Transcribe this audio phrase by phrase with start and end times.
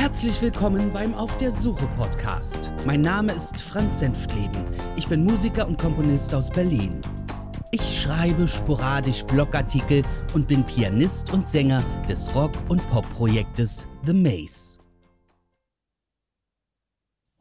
[0.00, 2.72] Herzlich willkommen beim Auf der Suche Podcast.
[2.86, 4.64] Mein Name ist Franz Senftleben.
[4.96, 7.02] Ich bin Musiker und Komponist aus Berlin.
[7.70, 14.80] Ich schreibe sporadisch Blogartikel und bin Pianist und Sänger des Rock- und Pop-Projektes The Maze.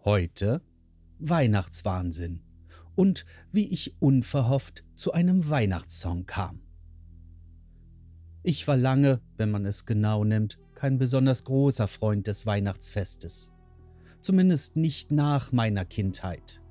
[0.04, 0.62] Heute
[1.18, 2.41] Weihnachtswahnsinn
[2.94, 6.60] und wie ich unverhofft zu einem Weihnachtssong kam.
[8.44, 13.52] Ich war lange, wenn man es genau nimmt, kein besonders großer Freund des Weihnachtsfestes.
[14.22, 16.62] Zumindest nicht nach meiner Kindheit.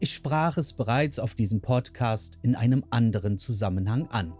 [0.00, 4.32] Ich sprach es bereits auf diesem Podcast in einem anderen Zusammenhang an.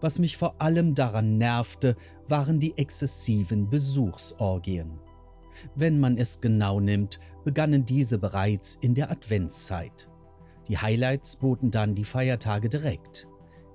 [0.00, 1.94] Was mich vor allem daran nervte,
[2.26, 4.98] waren die exzessiven Besuchsorgien.
[5.74, 10.08] Wenn man es genau nimmt, begannen diese bereits in der Adventszeit.
[10.68, 13.28] Die Highlights boten dann die Feiertage direkt.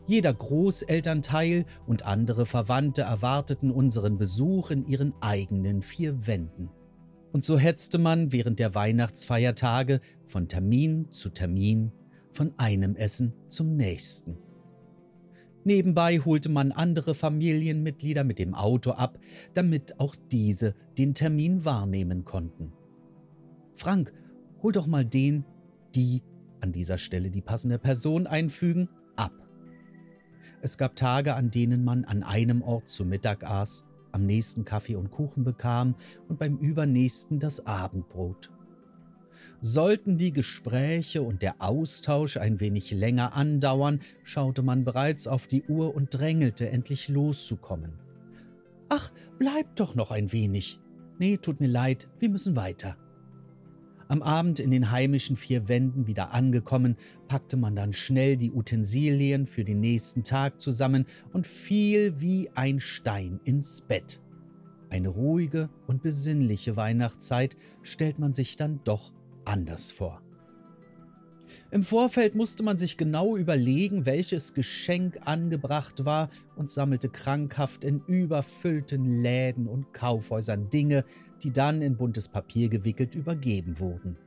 [0.08, 6.70] Jeder Großelternteil und andere Verwandte erwarteten unseren Besuch in ihren eigenen vier Wänden.
[7.34, 11.92] Und so hetzte man während der Weihnachtsfeiertage von Termin zu Termin,
[12.32, 14.38] von einem Essen zum nächsten.
[15.66, 19.20] Nebenbei holte man andere Familienmitglieder mit dem Auto ab,
[19.54, 22.72] damit auch diese den Termin wahrnehmen konnten.
[23.76, 24.14] Frank,
[24.64, 25.44] hol doch mal den,
[25.94, 26.24] die,
[26.62, 29.47] an dieser Stelle die passende Person einfügen, ab.
[30.68, 34.98] Es gab Tage, an denen man an einem Ort zu Mittag aß, am nächsten Kaffee
[34.98, 35.96] und Kuchen bekam
[36.28, 38.52] und beim übernächsten das Abendbrot.
[39.62, 45.64] Sollten die Gespräche und der Austausch ein wenig länger andauern, schaute man bereits auf die
[45.64, 47.94] Uhr und drängelte, endlich loszukommen.
[48.90, 49.10] Ach,
[49.40, 50.82] bleib doch noch ein wenig.
[51.18, 52.98] Nee, tut mir leid, wir müssen weiter.
[54.10, 56.96] Am Abend in den heimischen vier Wänden wieder angekommen,
[57.28, 62.80] packte man dann schnell die Utensilien für den nächsten Tag zusammen und fiel wie ein
[62.80, 64.22] Stein ins Bett.
[64.90, 69.12] Eine ruhige und besinnliche Weihnachtszeit stellt man sich dann doch
[69.44, 70.22] anders vor.
[71.72, 78.02] Im Vorfeld musste man sich genau überlegen, welches Geschenk angebracht war und sammelte krankhaft in
[78.08, 81.04] überfüllten Läden und Kaufhäusern Dinge,
[81.44, 84.18] die dann in buntes Papier gewickelt übergeben wurden.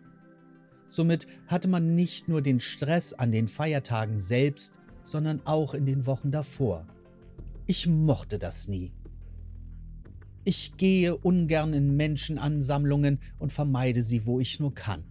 [0.88, 6.06] Somit hatte man nicht nur den Stress an den Feiertagen selbst, sondern auch in den
[6.06, 6.86] Wochen davor.
[7.66, 8.92] Ich mochte das nie.
[10.44, 15.04] Ich gehe ungern in Menschenansammlungen und vermeide sie, wo ich nur kann.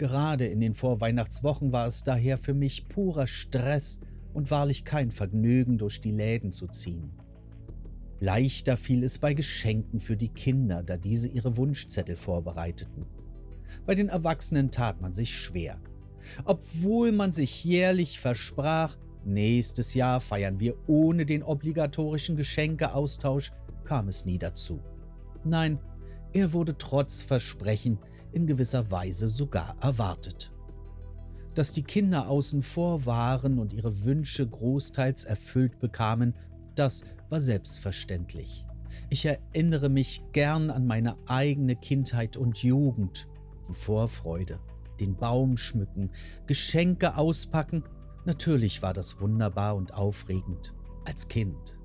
[0.00, 4.00] Gerade in den Vorweihnachtswochen war es daher für mich purer Stress
[4.32, 7.10] und wahrlich kein Vergnügen, durch die Läden zu ziehen.
[8.18, 13.04] Leichter fiel es bei Geschenken für die Kinder, da diese ihre Wunschzettel vorbereiteten.
[13.84, 15.78] Bei den Erwachsenen tat man sich schwer.
[16.46, 18.96] Obwohl man sich jährlich versprach,
[19.26, 23.52] nächstes Jahr feiern wir ohne den obligatorischen Geschenkeaustausch,
[23.84, 24.80] kam es nie dazu.
[25.44, 25.78] Nein,
[26.32, 27.98] er wurde trotz Versprechen
[28.32, 30.52] in gewisser Weise sogar erwartet.
[31.54, 36.34] Dass die Kinder außen vor waren und ihre Wünsche großteils erfüllt bekamen,
[36.74, 38.64] das war selbstverständlich.
[39.08, 43.28] Ich erinnere mich gern an meine eigene Kindheit und Jugend,
[43.68, 44.58] die Vorfreude,
[44.98, 46.10] den Baum schmücken,
[46.46, 47.84] Geschenke auspacken.
[48.24, 50.74] Natürlich war das wunderbar und aufregend
[51.04, 51.78] als Kind.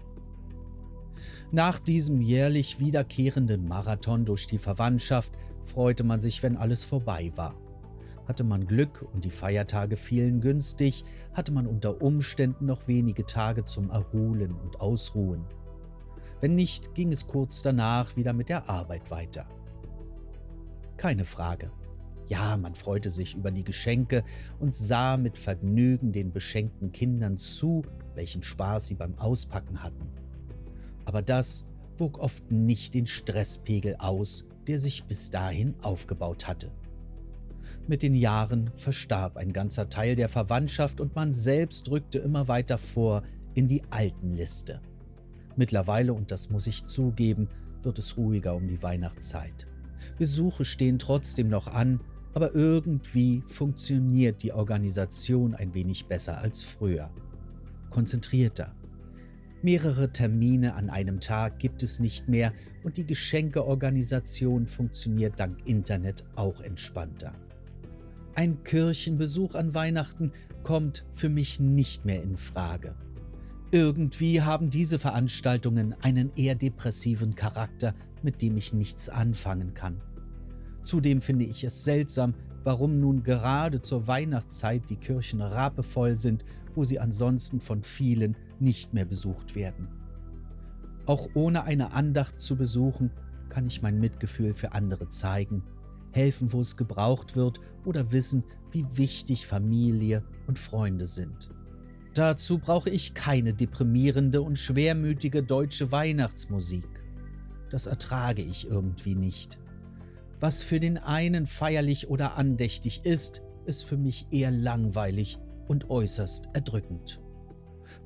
[1.52, 5.34] Nach diesem jährlich wiederkehrenden Marathon durch die Verwandtschaft
[5.66, 7.56] freute man sich, wenn alles vorbei war.
[8.28, 11.04] Hatte man Glück und die Feiertage fielen günstig,
[11.34, 15.46] hatte man unter Umständen noch wenige Tage zum Erholen und Ausruhen.
[16.42, 19.48] Wenn nicht, ging es kurz danach wieder mit der Arbeit weiter.
[20.98, 21.72] Keine Frage.
[22.28, 24.24] Ja, man freute sich über die Geschenke
[24.60, 27.84] und sah mit Vergnügen den beschenkten Kindern zu,
[28.16, 30.10] welchen Spaß sie beim Auspacken hatten.
[31.06, 31.66] Aber das
[31.98, 36.72] wog oft nicht den Stresspegel aus, der sich bis dahin aufgebaut hatte.
[37.88, 42.78] Mit den Jahren verstarb ein ganzer Teil der Verwandtschaft und man selbst rückte immer weiter
[42.78, 43.24] vor
[43.54, 44.82] in die alten Liste.
[45.56, 47.48] Mittlerweile, und das muss ich zugeben,
[47.84, 49.68] wird es ruhiger um die Weihnachtszeit.
[50.18, 52.02] Besuche stehen trotzdem noch an,
[52.34, 57.10] aber irgendwie funktioniert die Organisation ein wenig besser als früher.
[57.92, 58.76] Konzentrierter,
[59.66, 62.54] Mehrere Termine an einem Tag gibt es nicht mehr
[62.84, 67.34] und die Geschenkeorganisation funktioniert dank Internet auch entspannter.
[68.36, 72.94] Ein Kirchenbesuch an Weihnachten kommt für mich nicht mehr in Frage.
[73.72, 80.00] Irgendwie haben diese Veranstaltungen einen eher depressiven Charakter, mit dem ich nichts anfangen kann.
[80.84, 82.36] Zudem finde ich es seltsam,
[82.66, 88.94] warum nun gerade zur Weihnachtszeit die Kirchen rappevoll sind, wo sie ansonsten von vielen nicht
[88.94, 89.88] mehr besucht werden.
[91.06, 93.12] Auch ohne eine Andacht zu besuchen,
[93.50, 95.64] kann ich mein Mitgefühl für andere zeigen,
[96.12, 101.52] helfen, wo es gebraucht wird oder wissen, wie wichtig Familie und Freunde sind.
[102.16, 106.88] Dazu brauche ich keine deprimierende und schwermütige deutsche Weihnachtsmusik.
[107.70, 109.60] Das ertrage ich irgendwie nicht.
[110.40, 116.50] Was für den einen feierlich oder andächtig ist, ist für mich eher langweilig und äußerst
[116.54, 117.22] erdrückend.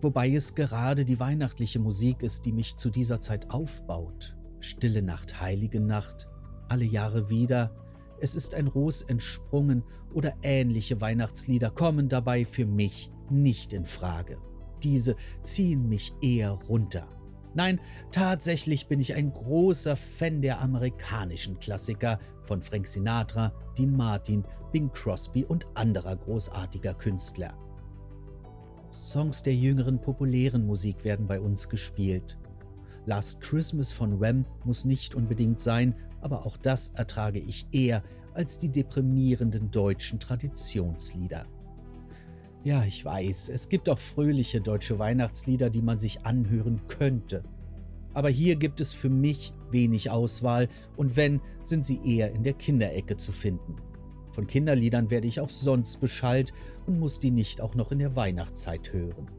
[0.01, 4.37] Wobei es gerade die weihnachtliche Musik ist, die mich zu dieser Zeit aufbaut.
[4.61, 6.27] Stille Nacht, heilige Nacht,
[6.69, 7.75] alle Jahre wieder,
[8.21, 9.83] es ist ein Ros entsprungen
[10.13, 14.37] oder ähnliche Weihnachtslieder kommen dabei für mich nicht in Frage.
[14.83, 17.07] Diese ziehen mich eher runter.
[17.55, 17.79] Nein,
[18.11, 24.91] tatsächlich bin ich ein großer Fan der amerikanischen Klassiker von Frank Sinatra, Dean Martin, Bing
[24.91, 27.57] Crosby und anderer großartiger Künstler.
[28.91, 32.37] Songs der jüngeren populären Musik werden bei uns gespielt.
[33.05, 38.03] Last Christmas von Wham muss nicht unbedingt sein, aber auch das ertrage ich eher
[38.33, 41.45] als die deprimierenden deutschen Traditionslieder.
[42.63, 47.43] Ja, ich weiß, es gibt auch fröhliche deutsche Weihnachtslieder, die man sich anhören könnte.
[48.13, 50.67] Aber hier gibt es für mich wenig Auswahl
[50.97, 53.77] und wenn, sind sie eher in der Kinderecke zu finden.
[54.33, 56.53] Von Kinderliedern werde ich auch sonst beschallt
[56.85, 59.29] und muss die nicht auch noch in der Weihnachtszeit hören.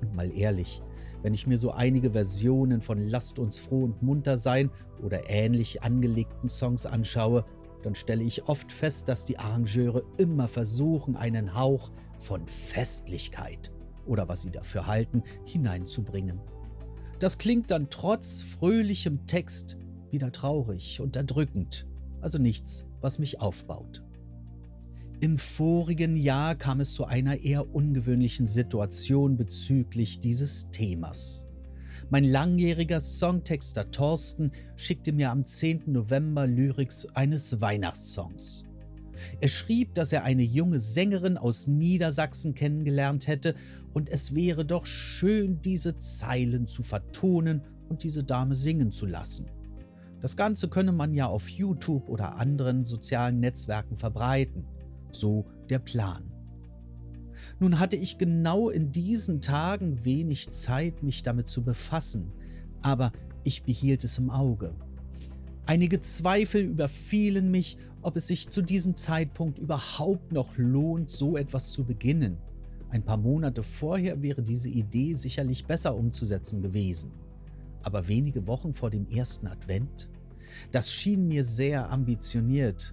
[0.00, 0.82] Und mal ehrlich,
[1.22, 4.70] wenn ich mir so einige Versionen von Lasst uns froh und munter sein
[5.02, 7.44] oder ähnlich angelegten Songs anschaue,
[7.82, 11.90] dann stelle ich oft fest, dass die Arrangeure immer versuchen, einen Hauch
[12.22, 13.72] von Festlichkeit
[14.06, 16.40] oder was sie dafür halten, hineinzubringen.
[17.18, 19.76] Das klingt dann trotz fröhlichem Text
[20.10, 21.86] wieder traurig und erdrückend,
[22.20, 24.02] also nichts, was mich aufbaut.
[25.20, 31.46] Im vorigen Jahr kam es zu einer eher ungewöhnlichen Situation bezüglich dieses Themas.
[32.10, 35.84] Mein langjähriger Songtexter Thorsten schickte mir am 10.
[35.86, 38.64] November Lyrics eines Weihnachtssongs.
[39.40, 43.54] Er schrieb, dass er eine junge Sängerin aus Niedersachsen kennengelernt hätte
[43.92, 49.46] und es wäre doch schön, diese Zeilen zu vertonen und diese Dame singen zu lassen.
[50.20, 54.64] Das Ganze könne man ja auf YouTube oder anderen sozialen Netzwerken verbreiten.
[55.10, 56.30] So der Plan.
[57.58, 62.32] Nun hatte ich genau in diesen Tagen wenig Zeit, mich damit zu befassen,
[62.82, 63.12] aber
[63.44, 64.74] ich behielt es im Auge.
[65.64, 71.70] Einige Zweifel überfielen mich, ob es sich zu diesem Zeitpunkt überhaupt noch lohnt, so etwas
[71.70, 72.36] zu beginnen.
[72.90, 77.12] Ein paar Monate vorher wäre diese Idee sicherlich besser umzusetzen gewesen.
[77.82, 80.08] Aber wenige Wochen vor dem ersten Advent?
[80.72, 82.92] Das schien mir sehr ambitioniert.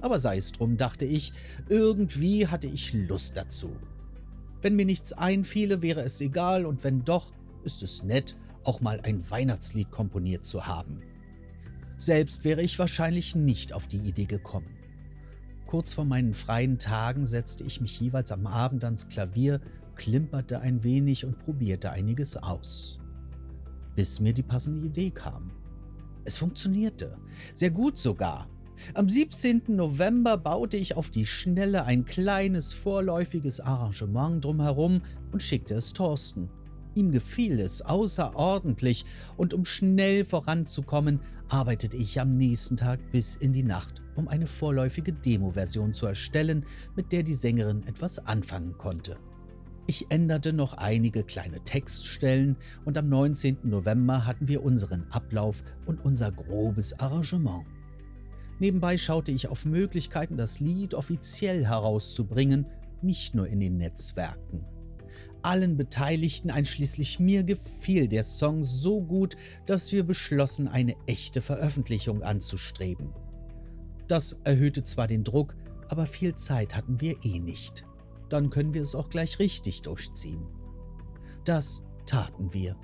[0.00, 1.32] Aber sei es drum, dachte ich,
[1.68, 3.70] irgendwie hatte ich Lust dazu.
[4.62, 7.32] Wenn mir nichts einfiele, wäre es egal, und wenn doch,
[7.64, 11.02] ist es nett, auch mal ein Weihnachtslied komponiert zu haben.
[11.98, 14.76] Selbst wäre ich wahrscheinlich nicht auf die Idee gekommen.
[15.66, 19.60] Kurz vor meinen freien Tagen setzte ich mich jeweils am Abend ans Klavier,
[19.96, 22.98] klimperte ein wenig und probierte einiges aus.
[23.96, 25.52] Bis mir die passende Idee kam.
[26.24, 27.16] Es funktionierte,
[27.54, 28.48] sehr gut sogar.
[28.94, 29.62] Am 17.
[29.68, 35.02] November baute ich auf die Schnelle ein kleines vorläufiges Arrangement drumherum
[35.32, 36.50] und schickte es Thorsten.
[36.94, 39.04] Ihm gefiel es außerordentlich,
[39.36, 44.46] und um schnell voranzukommen, arbeitete ich am nächsten Tag bis in die Nacht, um eine
[44.46, 46.64] vorläufige Demo-Version zu erstellen,
[46.96, 49.16] mit der die Sängerin etwas anfangen konnte.
[49.86, 53.58] Ich änderte noch einige kleine Textstellen und am 19.
[53.64, 57.66] November hatten wir unseren Ablauf und unser grobes Arrangement.
[58.60, 62.66] Nebenbei schaute ich auf Möglichkeiten, das Lied offiziell herauszubringen,
[63.02, 64.64] nicht nur in den Netzwerken.
[65.44, 69.36] Allen Beteiligten, einschließlich mir, gefiel der Song so gut,
[69.66, 73.12] dass wir beschlossen, eine echte Veröffentlichung anzustreben.
[74.08, 75.54] Das erhöhte zwar den Druck,
[75.88, 77.84] aber viel Zeit hatten wir eh nicht.
[78.30, 80.46] Dann können wir es auch gleich richtig durchziehen.
[81.44, 82.76] Das taten wir.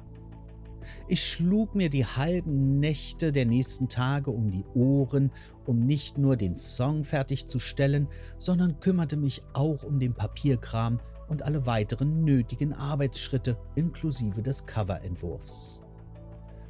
[1.09, 5.31] Ich schlug mir die halben Nächte der nächsten Tage um die Ohren,
[5.67, 11.01] um nicht nur den Song fertigzustellen, sondern kümmerte mich auch um den Papierkram
[11.31, 15.83] und alle weiteren nötigen Arbeitsschritte inklusive des Coverentwurfs.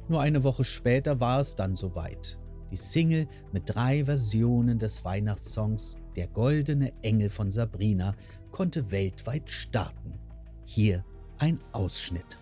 [0.07, 2.39] Nur eine Woche später war es dann soweit.
[2.71, 8.15] Die Single mit drei Versionen des Weihnachtssongs Der goldene Engel von Sabrina
[8.51, 10.19] konnte weltweit starten.
[10.65, 11.03] Hier
[11.37, 12.37] ein Ausschnitt.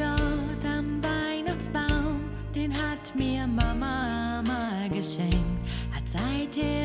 [0.00, 2.20] dort am Weihnachtsbaum,
[2.54, 5.36] den hat mir Mama mal geschenkt.
[5.92, 6.79] Hat seither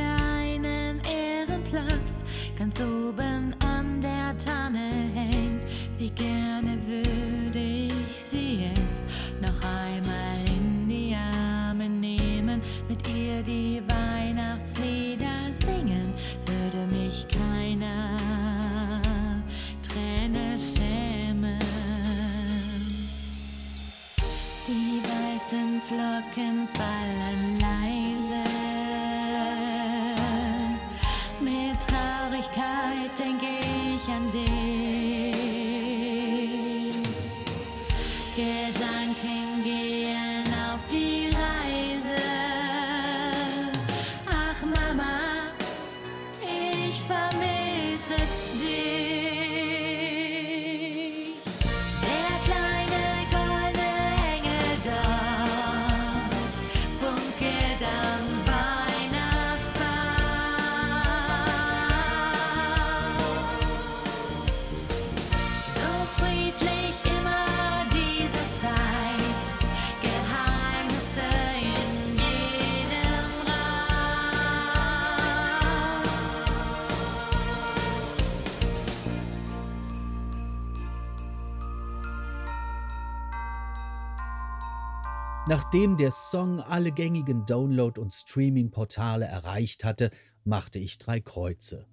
[2.76, 5.64] ganz oben an der Tanne hängt.
[5.98, 9.08] Wie gerne würde ich sie jetzt
[9.42, 16.14] noch einmal in die Arme nehmen, mit ihr die Weihnachtslieder singen,
[16.46, 18.18] würde mich keiner
[19.88, 21.60] Träne schämen.
[24.68, 27.75] Die weißen Flocken fallen lang.
[33.18, 33.46] Denke
[33.96, 34.65] ich an dich.
[85.48, 90.10] Nachdem der Song alle gängigen Download- und Streaming-Portale erreicht hatte,
[90.44, 91.86] machte ich drei Kreuze.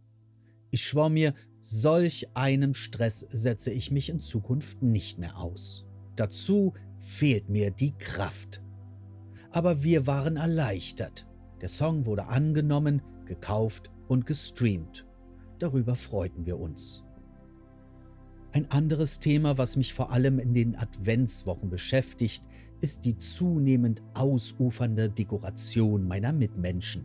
[0.70, 5.84] Ich schwor mir, solch einem Stress setze ich mich in Zukunft nicht mehr aus.
[6.16, 8.62] Dazu fehlt mir die Kraft.
[9.50, 11.28] Aber wir waren erleichtert.
[11.60, 15.06] Der Song wurde angenommen, gekauft und gestreamt.
[15.58, 17.04] Darüber freuten wir uns.
[18.52, 22.48] Ein anderes Thema, was mich vor allem in den Adventswochen beschäftigt,
[22.82, 27.04] ist die zunehmend ausufernde Dekoration meiner Mitmenschen.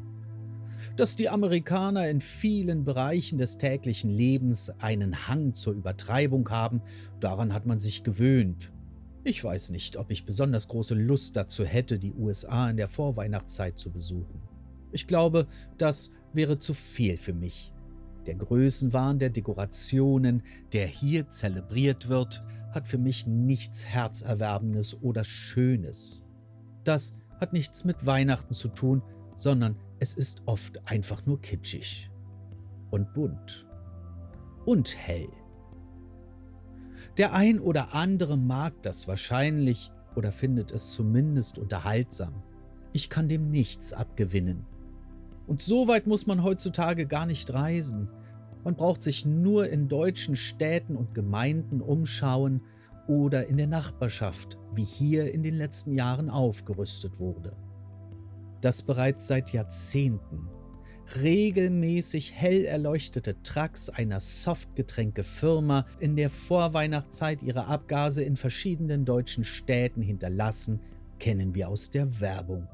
[0.96, 6.82] Dass die Amerikaner in vielen Bereichen des täglichen Lebens einen Hang zur Übertreibung haben,
[7.20, 8.72] daran hat man sich gewöhnt.
[9.24, 13.78] Ich weiß nicht, ob ich besonders große Lust dazu hätte, die USA in der Vorweihnachtszeit
[13.78, 14.42] zu besuchen.
[14.92, 17.74] Ich glaube, das wäre zu viel für mich.
[18.26, 20.44] Der Größenwahn der Dekorationen,
[20.74, 26.26] der hier zelebriert wird, hat für mich nichts Herzerwerbendes oder Schönes.
[26.84, 29.02] Das hat nichts mit Weihnachten zu tun,
[29.36, 32.10] sondern es ist oft einfach nur kitschig
[32.92, 33.68] und bunt
[34.66, 35.30] und hell.
[37.18, 42.44] Der ein oder andere mag das wahrscheinlich oder findet es zumindest unterhaltsam.
[42.94, 44.66] Ich kann dem nichts abgewinnen.
[45.48, 48.10] Und so weit muss man heutzutage gar nicht reisen.
[48.68, 52.60] Man braucht sich nur in deutschen Städten und Gemeinden umschauen
[53.08, 57.56] oder in der Nachbarschaft, wie hier in den letzten Jahren aufgerüstet wurde.
[58.60, 60.50] Dass bereits seit Jahrzehnten
[61.24, 70.02] regelmäßig hell erleuchtete Trucks einer Softgetränkefirma in der Vorweihnachtszeit ihre Abgase in verschiedenen deutschen Städten
[70.02, 70.82] hinterlassen,
[71.20, 72.68] kennen wir aus der Werbung.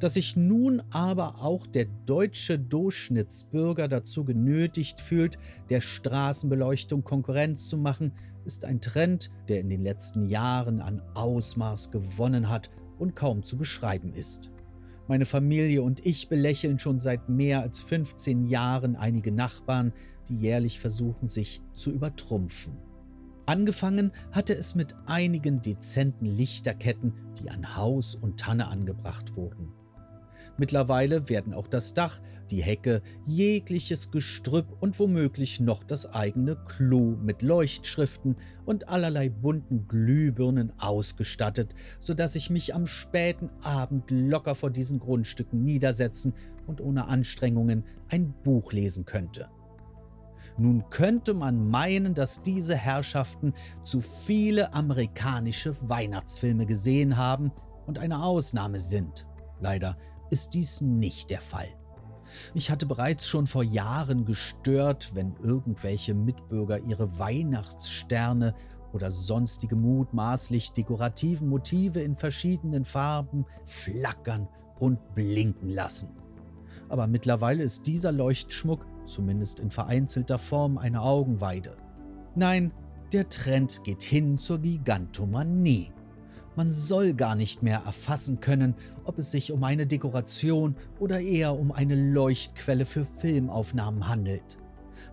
[0.00, 5.38] Dass sich nun aber auch der deutsche Durchschnittsbürger dazu genötigt fühlt,
[5.70, 8.12] der Straßenbeleuchtung Konkurrenz zu machen,
[8.44, 13.56] ist ein Trend, der in den letzten Jahren an Ausmaß gewonnen hat und kaum zu
[13.56, 14.50] beschreiben ist.
[15.08, 19.92] Meine Familie und ich belächeln schon seit mehr als 15 Jahren einige Nachbarn,
[20.28, 22.91] die jährlich versuchen, sich zu übertrumpfen.
[23.46, 29.72] Angefangen hatte es mit einigen dezenten Lichterketten, die an Haus und Tanne angebracht wurden.
[30.58, 32.20] Mittlerweile werden auch das Dach,
[32.50, 39.88] die Hecke, jegliches Gestrüpp und womöglich noch das eigene Klo mit Leuchtschriften und allerlei bunten
[39.88, 46.34] Glühbirnen ausgestattet, so dass ich mich am späten Abend locker vor diesen Grundstücken niedersetzen
[46.66, 49.48] und ohne Anstrengungen ein Buch lesen könnte.
[50.58, 57.52] Nun könnte man meinen, dass diese Herrschaften zu viele amerikanische Weihnachtsfilme gesehen haben
[57.86, 59.26] und eine Ausnahme sind.
[59.60, 59.96] Leider
[60.30, 61.68] ist dies nicht der Fall.
[62.54, 68.54] Mich hatte bereits schon vor Jahren gestört, wenn irgendwelche Mitbürger ihre Weihnachtssterne
[68.92, 76.10] oder sonstige mutmaßlich dekorativen Motive in verschiedenen Farben flackern und blinken lassen.
[76.88, 81.76] Aber mittlerweile ist dieser Leuchtschmuck, zumindest in vereinzelter Form, eine Augenweide.
[82.34, 82.72] Nein,
[83.12, 85.92] der Trend geht hin zur Gigantomanie.
[86.56, 91.58] Man soll gar nicht mehr erfassen können, ob es sich um eine Dekoration oder eher
[91.58, 94.58] um eine Leuchtquelle für Filmaufnahmen handelt.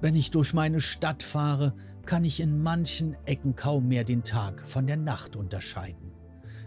[0.01, 1.73] Wenn ich durch meine Stadt fahre,
[2.05, 6.11] kann ich in manchen Ecken kaum mehr den Tag von der Nacht unterscheiden.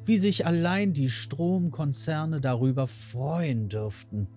[0.04, 4.28] Wie sich allein die Stromkonzerne darüber freuen dürften.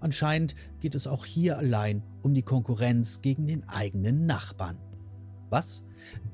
[0.00, 4.76] Anscheinend geht es auch hier allein um die Konkurrenz gegen den eigenen Nachbarn.
[5.50, 5.84] Was?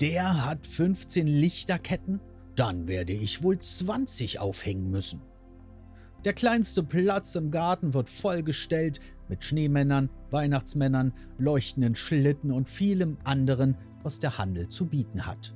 [0.01, 2.21] Der hat 15 Lichterketten?
[2.57, 5.21] Dann werde ich wohl 20 aufhängen müssen.
[6.25, 13.77] Der kleinste Platz im Garten wird vollgestellt mit Schneemännern, Weihnachtsmännern, leuchtenden Schlitten und vielem anderen,
[14.03, 15.55] was der Handel zu bieten hat.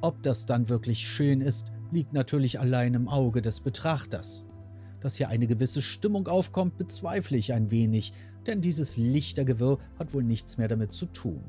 [0.00, 4.46] Ob das dann wirklich schön ist, liegt natürlich allein im Auge des Betrachters.
[5.04, 8.14] Dass hier eine gewisse Stimmung aufkommt, bezweifle ich ein wenig,
[8.46, 11.44] denn dieses Lichtergewirr hat wohl nichts mehr damit zu tun.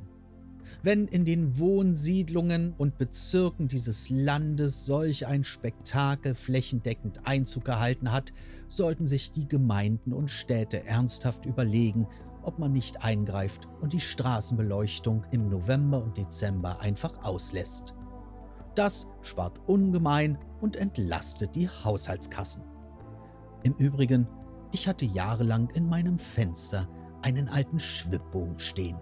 [0.83, 8.33] Wenn in den Wohnsiedlungen und Bezirken dieses Landes solch ein Spektakel flächendeckend Einzug gehalten hat,
[8.67, 12.07] sollten sich die Gemeinden und Städte ernsthaft überlegen,
[12.43, 17.93] ob man nicht eingreift und die Straßenbeleuchtung im November und Dezember einfach auslässt.
[18.75, 22.74] Das spart ungemein und entlastet die Haushaltskassen.
[23.65, 24.27] Im Übrigen,
[24.71, 26.87] ich hatte jahrelang in meinem Fenster
[27.23, 28.99] einen alten Schwibbogen stehen.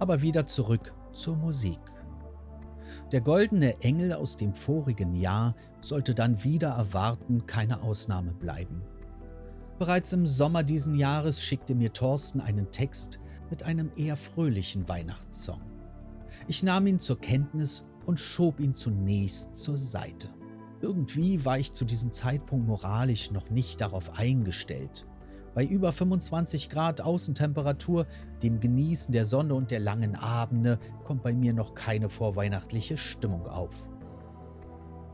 [0.00, 1.78] Aber wieder zurück zur Musik.
[3.12, 8.82] Der goldene Engel aus dem vorigen Jahr sollte dann wieder erwarten keine Ausnahme bleiben.
[9.78, 13.20] Bereits im Sommer diesen Jahres schickte mir Thorsten einen Text
[13.50, 15.60] mit einem eher fröhlichen Weihnachtssong.
[16.48, 20.28] Ich nahm ihn zur Kenntnis und schob ihn zunächst zur Seite.
[20.80, 25.06] Irgendwie war ich zu diesem Zeitpunkt moralisch noch nicht darauf eingestellt.
[25.54, 28.06] Bei über 25 Grad Außentemperatur,
[28.42, 33.46] dem Genießen der Sonne und der langen Abende kommt bei mir noch keine vorweihnachtliche Stimmung
[33.46, 33.88] auf.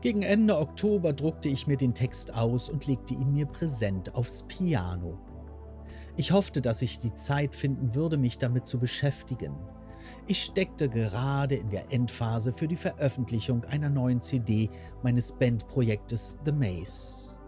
[0.01, 4.43] Gegen Ende Oktober druckte ich mir den Text aus und legte ihn mir präsent aufs
[4.43, 5.17] Piano.
[6.17, 9.55] Ich hoffte, dass ich die Zeit finden würde, mich damit zu beschäftigen.
[10.27, 14.69] Ich steckte gerade in der Endphase für die Veröffentlichung einer neuen CD
[15.03, 17.39] meines Bandprojektes The Maze.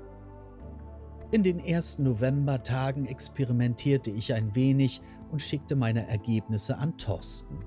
[1.32, 7.66] In den ersten Novembertagen experimentierte ich ein wenig und schickte meine Ergebnisse an Thorsten.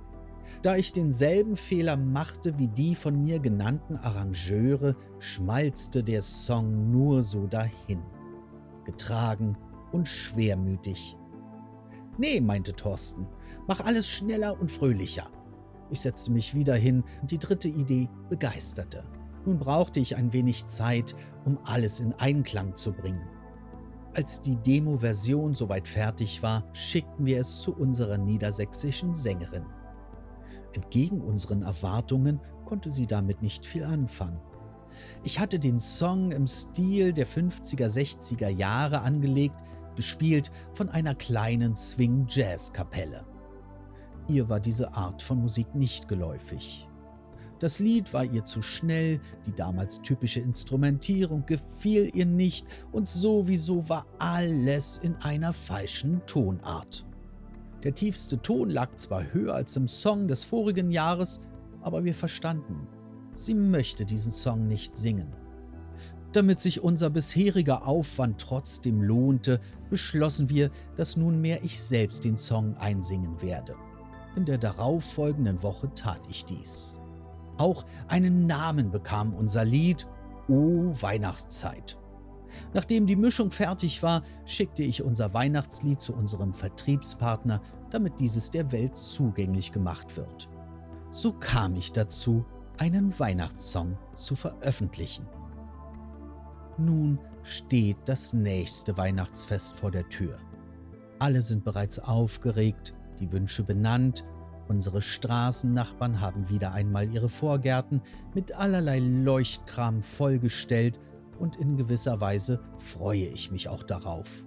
[0.62, 7.22] Da ich denselben Fehler machte wie die von mir genannten Arrangeure, schmalzte der Song nur
[7.22, 8.03] so dahin.
[8.85, 9.57] Getragen
[9.92, 11.16] und schwermütig.
[12.18, 13.28] Nee, meinte Thorsten,
[13.68, 15.31] mach alles schneller und fröhlicher.
[15.90, 19.04] Ich setzte mich wieder hin und die dritte Idee begeisterte.
[19.46, 23.22] Nun brauchte ich ein wenig Zeit, um alles in Einklang zu bringen.
[24.14, 29.64] Als die Demo-Version soweit fertig war, schickten wir es zu unserer niedersächsischen Sängerin.
[30.74, 34.40] Entgegen unseren Erwartungen konnte sie damit nicht viel anfangen.
[35.22, 39.61] Ich hatte den Song im Stil der 50er, 60er Jahre angelegt,
[39.99, 43.27] gespielt von einer kleinen Swing-Jazz-Kapelle.
[44.29, 46.89] Ihr war diese Art von Musik nicht geläufig.
[47.59, 53.89] Das Lied war ihr zu schnell, die damals typische Instrumentierung gefiel ihr nicht und sowieso
[53.89, 57.05] war alles in einer falschen Tonart.
[57.83, 61.41] Der tiefste Ton lag zwar höher als im Song des vorigen Jahres,
[61.81, 62.87] aber wir verstanden,
[63.35, 65.35] sie möchte diesen Song nicht singen.
[66.33, 72.77] Damit sich unser bisheriger Aufwand trotzdem lohnte, beschlossen wir, dass nunmehr ich selbst den Song
[72.77, 73.74] einsingen werde.
[74.37, 77.01] In der darauffolgenden Woche tat ich dies.
[77.57, 80.07] Auch einen Namen bekam unser Lied
[80.48, 81.98] O Weihnachtszeit.
[82.72, 88.70] Nachdem die Mischung fertig war, schickte ich unser Weihnachtslied zu unserem Vertriebspartner, damit dieses der
[88.72, 90.48] Welt zugänglich gemacht wird.
[91.11, 92.44] So kam ich dazu,
[92.77, 95.27] einen Weihnachtssong zu veröffentlichen.
[96.79, 100.38] Nun steht das nächste Weihnachtsfest vor der Tür.
[101.19, 104.25] Alle sind bereits aufgeregt, die Wünsche benannt
[104.69, 108.03] Unsere Straßennachbarn haben wieder einmal ihre Vorgärten
[108.35, 111.01] mit allerlei Leuchtkram vollgestellt
[111.38, 114.45] und in gewisser Weise freue ich mich auch darauf.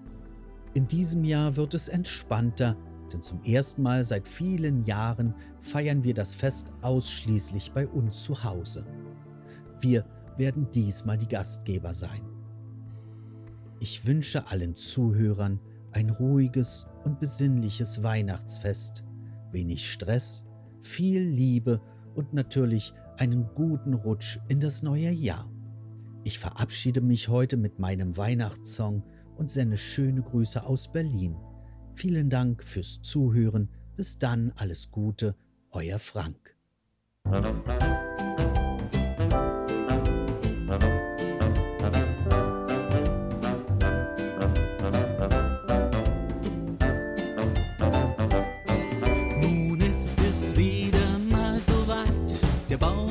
[0.75, 2.77] In diesem Jahr wird es entspannter,
[3.11, 8.43] denn zum ersten Mal seit vielen Jahren feiern wir das Fest ausschließlich bei uns zu
[8.43, 8.85] Hause.
[9.79, 10.05] Wir
[10.37, 12.21] werden diesmal die Gastgeber sein.
[13.79, 15.59] Ich wünsche allen Zuhörern
[15.91, 19.03] ein ruhiges und besinnliches Weihnachtsfest
[19.53, 20.45] wenig Stress,
[20.81, 21.81] viel Liebe
[22.15, 25.49] und natürlich einen guten Rutsch in das neue Jahr.
[26.23, 29.03] Ich verabschiede mich heute mit meinem Weihnachtssong
[29.37, 31.35] und sende schöne Grüße aus Berlin.
[31.95, 33.69] Vielen Dank fürs Zuhören.
[33.95, 35.35] Bis dann alles Gute,
[35.71, 36.55] euer Frank.
[52.71, 53.10] Soweit.